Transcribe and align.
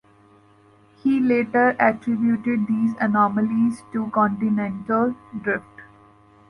He 1.03 1.19
later 1.19 1.75
attributed 1.79 2.65
these 2.65 2.95
anomalies 2.99 3.83
to 3.93 4.09
continental 4.09 5.13
drift. 5.43 5.67